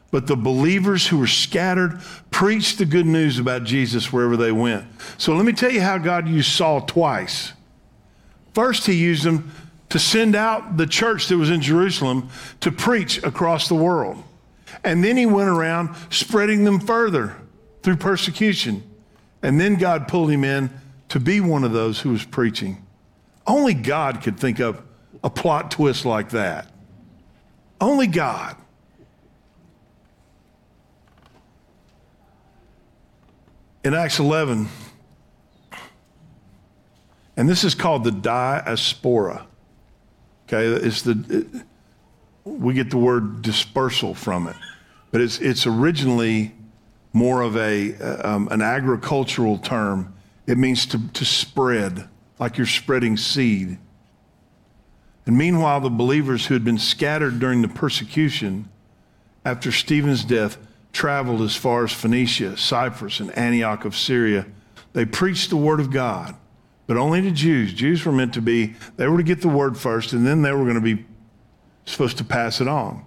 [0.10, 1.99] But the believers who were scattered
[2.32, 4.86] preached the good news about Jesus wherever they went.
[5.17, 7.52] So let me tell you how God used Saul twice.
[8.54, 9.52] First, he used him
[9.89, 12.30] to send out the church that was in Jerusalem
[12.62, 14.23] to preach across the world.
[14.82, 17.36] And then he went around spreading them further
[17.82, 18.82] through persecution.
[19.41, 20.69] And then God pulled him in
[21.10, 22.83] to be one of those who was preaching.
[23.45, 24.82] Only God could think of
[25.23, 26.71] a plot twist like that.
[27.79, 28.56] Only God.
[33.84, 34.69] In Acts 11,
[37.36, 39.45] and this is called the diaspora.
[40.47, 41.65] Okay, it's the it,
[42.45, 44.55] we get the word dispersal from it,
[45.11, 46.53] but it's it's originally
[47.13, 47.93] more of a,
[48.28, 50.13] um, an agricultural term.
[50.47, 52.09] It means to, to spread,
[52.44, 53.78] like you're spreading seed.
[55.26, 58.68] And meanwhile, the believers who had been scattered during the persecution
[59.46, 60.58] after Stephen's death
[60.91, 64.46] traveled as far as Phoenicia, Cyprus, and Antioch of Syria.
[64.91, 66.36] They preached the word of God,
[66.86, 67.74] but only to Jews.
[67.74, 70.52] Jews were meant to be, they were to get the word first, and then they
[70.52, 71.06] were going to be
[71.86, 73.06] supposed to pass it on.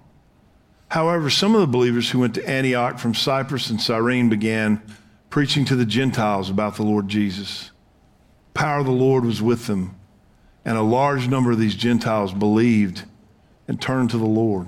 [0.89, 4.80] However, some of the believers who went to Antioch from Cyprus and Cyrene began
[5.28, 7.70] preaching to the Gentiles about the Lord Jesus.
[8.57, 9.94] Power of the Lord was with them,
[10.64, 13.04] and a large number of these Gentiles believed
[13.68, 14.66] and turned to the Lord.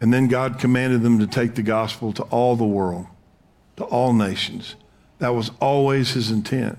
[0.00, 3.06] And then God commanded them to take the gospel to all the world,
[3.76, 4.74] to all nations.
[5.20, 6.78] That was always his intent.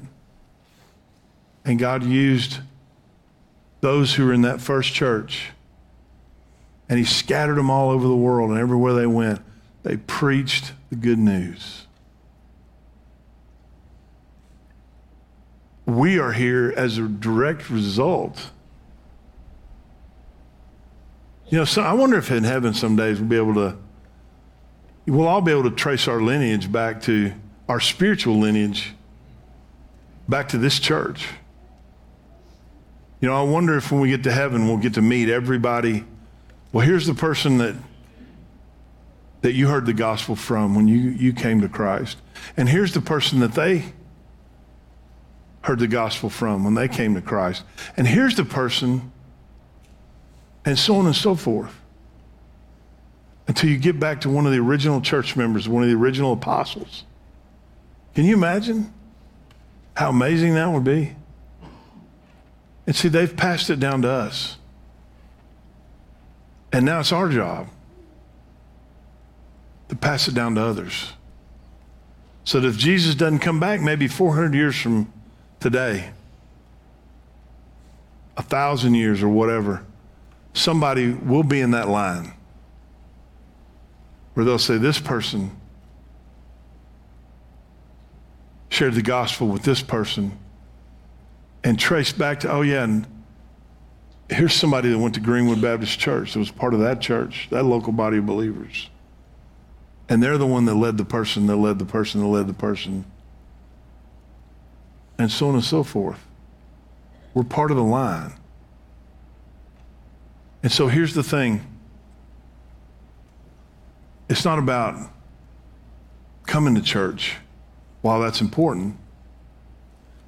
[1.63, 2.59] And God used
[3.79, 5.51] those who were in that first church,
[6.89, 9.39] and he scattered them all over the world, and everywhere they went,
[9.83, 11.85] they preached the good news.
[15.89, 18.51] We are here as a direct result.
[21.49, 23.77] You know, so I wonder if in heaven some days we'll be able to,
[25.07, 27.33] we'll all be able to trace our lineage back to
[27.67, 28.93] our spiritual lineage,
[30.27, 31.27] back to this church.
[33.19, 36.05] You know, I wonder if when we get to heaven, we'll get to meet everybody.
[36.71, 37.75] Well, here's the person that
[39.41, 42.17] that you heard the gospel from when you, you came to Christ.
[42.57, 43.93] And here's the person that they
[45.61, 47.63] heard the gospel from when they came to Christ.
[47.97, 49.11] And here's the person,
[50.65, 51.75] and so on and so forth.
[53.47, 56.33] Until you get back to one of the original church members, one of the original
[56.33, 57.03] apostles.
[58.13, 58.93] Can you imagine
[59.95, 61.15] how amazing that would be?
[62.85, 64.57] And see, they've passed it down to us.
[66.71, 67.67] And now it's our job
[69.89, 71.13] to pass it down to others.
[72.43, 75.11] So that if Jesus doesn't come back, maybe 400 years from
[75.59, 76.11] today,
[78.37, 79.83] a thousand years or whatever,
[80.53, 82.33] somebody will be in that line
[84.33, 85.51] where they'll say, This person
[88.69, 90.37] shared the gospel with this person
[91.63, 93.05] and trace back to, oh, yeah, and
[94.29, 97.63] here's somebody that went to Greenwood Baptist Church that was part of that church, that
[97.63, 98.89] local body of believers.
[100.07, 102.53] And they're the one that led the person, that led the person, that led the
[102.53, 103.05] person.
[105.19, 106.25] And so on and so forth.
[107.35, 108.33] We're part of the line.
[110.63, 111.61] And so here's the thing
[114.27, 115.11] it's not about
[116.47, 117.35] coming to church,
[118.01, 118.97] while that's important,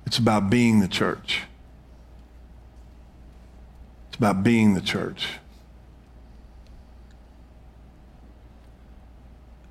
[0.06, 1.42] it's about being the church.
[4.10, 5.26] It's about being the church.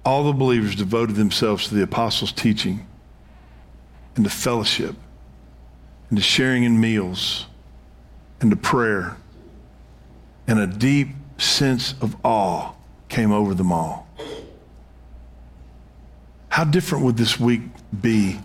[0.04, 2.86] all the believers devoted themselves to the apostles' teaching
[4.16, 4.96] and to fellowship
[6.10, 7.46] and to sharing in meals
[8.40, 9.16] and to prayer.
[10.46, 11.08] And a deep
[11.38, 12.72] sense of awe
[13.08, 14.06] came over them all.
[16.48, 17.62] How different would this week
[17.98, 18.38] be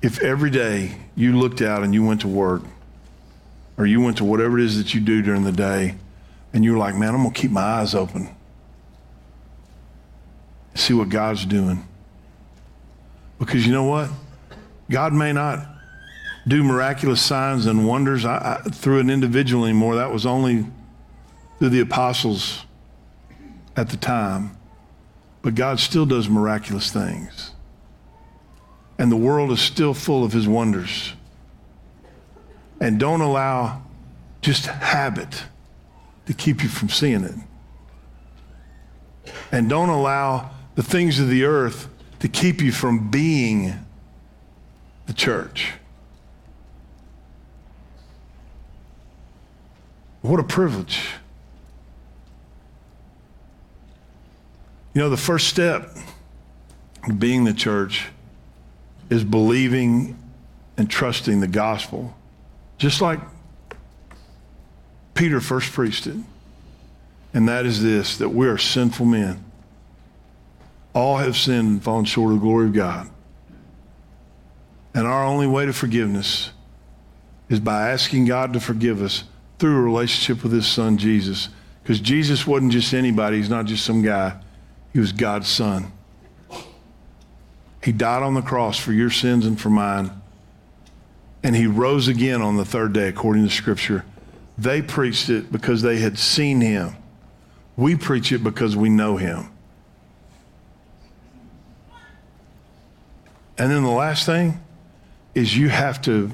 [0.00, 2.62] if every day you looked out and you went to work
[3.76, 5.96] or you went to whatever it is that you do during the day
[6.52, 8.34] and you were like, man, I'm going to keep my eyes open
[10.80, 11.86] see what God's doing.
[13.38, 14.10] Because you know what?
[14.90, 15.66] God may not
[16.50, 19.94] do miraculous signs and wonders I, I, through an individual anymore.
[19.94, 20.66] That was only
[21.58, 22.64] through the apostles
[23.76, 24.56] at the time.
[25.42, 27.52] But God still does miraculous things.
[28.98, 31.14] And the world is still full of his wonders.
[32.80, 33.82] And don't allow
[34.42, 35.44] just habit
[36.26, 37.34] to keep you from seeing it.
[39.52, 41.88] And don't allow the things of the earth
[42.20, 43.74] to keep you from being
[45.06, 45.72] the church.
[50.22, 51.08] What a privilege.
[54.94, 55.96] You know, the first step
[57.18, 58.08] being the church
[59.08, 60.18] is believing
[60.76, 62.14] and trusting the gospel,
[62.76, 63.20] just like
[65.14, 66.16] Peter first preached it.
[67.32, 69.44] And that is this that we are sinful men
[70.92, 73.08] all have sinned and fallen short of the glory of God.
[74.92, 76.50] And our only way to forgiveness
[77.48, 79.24] is by asking God to forgive us
[79.60, 81.50] through a relationship with his son Jesus.
[81.82, 84.40] Because Jesus wasn't just anybody, he's not just some guy,
[84.92, 85.92] he was God's son.
[87.82, 90.10] He died on the cross for your sins and for mine.
[91.42, 94.04] And he rose again on the third day, according to Scripture.
[94.58, 96.96] They preached it because they had seen him.
[97.76, 99.50] We preach it because we know him.
[103.56, 104.60] And then the last thing
[105.34, 106.30] is you have to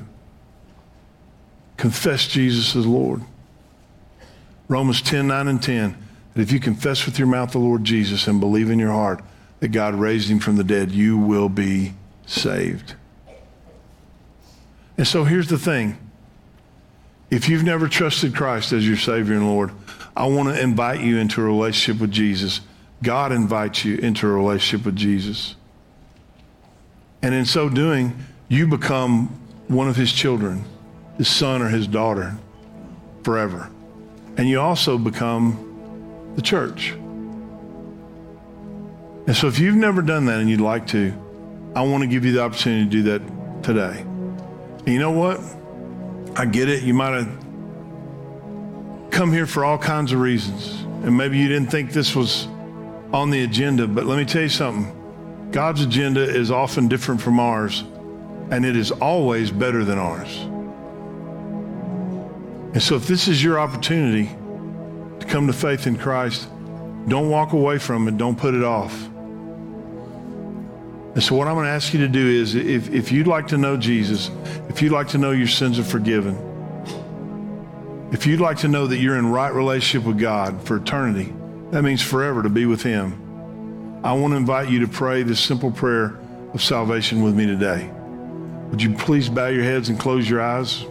[1.77, 3.23] confess Jesus as Lord.
[4.69, 5.97] Romans 10, 9 and 10.
[6.35, 9.23] That if you confess with your mouth the Lord Jesus and believe in your heart
[9.61, 11.95] that God raised him from the dead, you will be
[12.27, 12.95] saved.
[14.99, 15.99] And so here's the thing.
[17.31, 19.71] If you've never trusted Christ as your Savior and Lord,
[20.17, 22.61] I want to invite you into a relationship with Jesus.
[23.03, 25.55] God invites you into a relationship with Jesus.
[27.23, 28.17] And in so doing,
[28.49, 29.29] you become
[29.69, 30.65] one of his children,
[31.19, 32.35] his son or his daughter,
[33.23, 33.71] forever.
[34.37, 36.93] And you also become the church.
[39.27, 41.13] And so if you've never done that and you'd like to,
[41.75, 44.01] I want to give you the opportunity to do that today.
[44.01, 45.41] And you know what?
[46.37, 46.83] I get it.
[46.83, 47.29] You might have
[49.11, 50.83] come here for all kinds of reasons.
[51.05, 52.47] And maybe you didn't think this was
[53.13, 54.93] on the agenda, but let me tell you something.
[55.51, 57.85] God's agenda is often different from ours,
[58.51, 60.47] and it is always better than ours.
[62.77, 64.27] And so, if this is your opportunity
[65.21, 66.47] to come to faith in Christ,
[67.09, 68.93] don't walk away from it, don't put it off.
[71.15, 73.49] And so, what I'm going to ask you to do is if, if you'd like
[73.49, 74.31] to know Jesus,
[74.69, 76.37] if you'd like to know your sins are forgiven,
[78.13, 81.33] if you'd like to know that you're in right relationship with God for eternity,
[81.71, 84.03] that means forever to be with Him.
[84.05, 86.19] I want to invite you to pray this simple prayer
[86.53, 87.91] of salvation with me today.
[88.69, 90.85] Would you please bow your heads and close your eyes?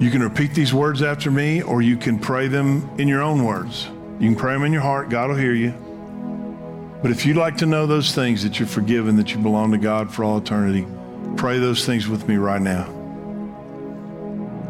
[0.00, 3.44] You can repeat these words after me, or you can pray them in your own
[3.44, 3.88] words.
[4.18, 5.70] You can pray them in your heart, God will hear you.
[7.02, 9.78] But if you'd like to know those things that you're forgiven, that you belong to
[9.78, 10.86] God for all eternity,
[11.36, 12.84] pray those things with me right now.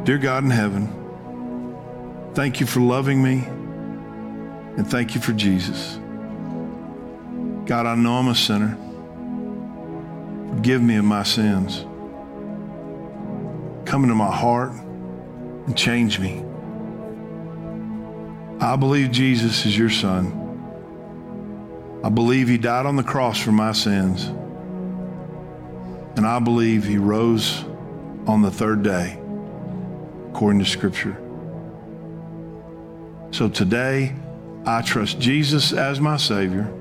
[0.04, 1.04] Dear God in heaven,
[2.34, 3.44] Thank you for loving me,
[4.76, 6.00] and thank you for Jesus.
[7.64, 8.76] God, I know I'm a sinner.
[10.56, 11.82] Forgive me of my sins.
[13.88, 14.72] Come into my heart
[15.66, 16.44] and change me.
[18.60, 20.40] I believe Jesus is your son.
[22.02, 24.26] I believe he died on the cross for my sins.
[26.16, 27.64] And I believe he rose
[28.26, 29.18] on the third day,
[30.30, 31.16] according to Scripture.
[33.32, 34.14] So today,
[34.64, 36.72] I trust Jesus as my Savior,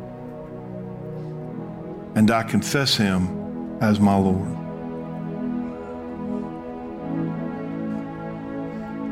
[2.15, 4.62] and I confess Him as my Lord.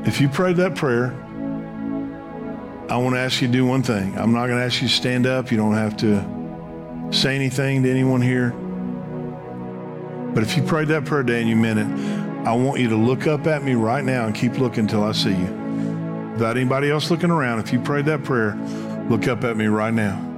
[0.03, 1.13] If you prayed that prayer,
[2.89, 4.17] I want to ask you to do one thing.
[4.17, 5.51] I'm not going to ask you to stand up.
[5.51, 8.49] You don't have to say anything to anyone here.
[10.33, 12.95] But if you prayed that prayer today and you meant it, I want you to
[12.95, 15.59] look up at me right now and keep looking until I see you.
[16.33, 18.55] Without anybody else looking around, if you prayed that prayer,
[19.07, 20.30] look up at me right now.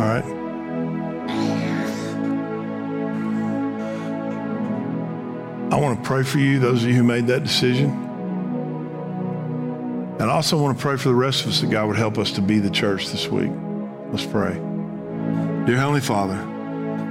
[0.00, 0.24] All right.
[5.72, 7.90] I want to pray for you, those of you who made that decision.
[10.18, 12.18] And I also want to pray for the rest of us that God would help
[12.18, 13.52] us to be the church this week.
[14.10, 14.54] Let's pray.
[15.66, 16.36] Dear Heavenly Father,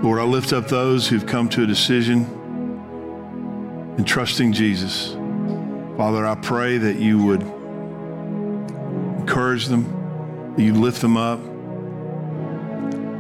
[0.02, 2.24] Lord, I lift up those who've come to a decision
[3.98, 5.12] in trusting Jesus.
[5.98, 7.42] Father, I pray that you would
[9.20, 11.42] encourage them, that you lift them up,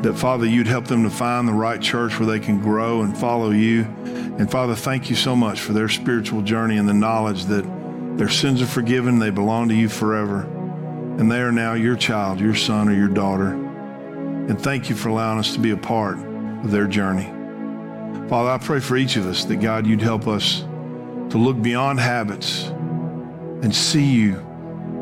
[0.03, 3.17] that Father, you'd help them to find the right church where they can grow and
[3.17, 3.82] follow you.
[4.38, 7.65] And Father, thank you so much for their spiritual journey and the knowledge that
[8.17, 10.43] their sins are forgiven, they belong to you forever,
[11.17, 13.49] and they are now your child, your son, or your daughter.
[13.49, 16.28] And thank you for allowing us to be a part
[16.64, 17.26] their journey.
[18.30, 20.62] Father, I pray for each of us that God, you'd help us
[21.32, 22.68] to look beyond habits
[23.62, 24.45] and see you.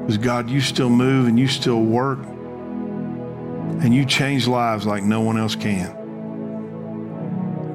[0.02, 5.22] Because God, you still move and you still work and you change lives like no
[5.22, 5.96] one else can.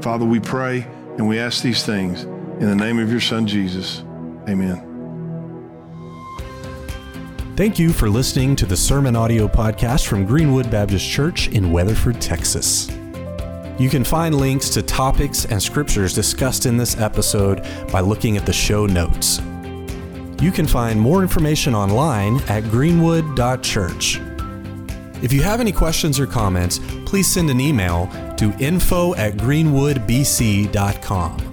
[0.01, 0.87] Father, we pray
[1.19, 4.03] and we ask these things in the name of your Son, Jesus.
[4.49, 4.89] Amen.
[7.55, 12.19] Thank you for listening to the Sermon Audio Podcast from Greenwood Baptist Church in Weatherford,
[12.21, 12.89] Texas.
[13.83, 18.47] You can find links to topics and scriptures discussed in this episode by looking at
[18.47, 19.41] the show notes.
[20.41, 24.21] You can find more information online at greenwood.church.
[25.21, 28.07] If you have any questions or comments, please send an email
[28.37, 31.52] to info at greenwoodbc.com.